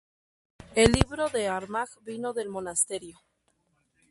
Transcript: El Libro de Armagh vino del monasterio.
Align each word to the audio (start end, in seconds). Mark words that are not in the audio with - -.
El 0.73 0.93
Libro 0.93 1.29
de 1.29 1.47
Armagh 1.47 1.99
vino 2.01 2.33
del 2.33 2.49
monasterio. 2.49 3.19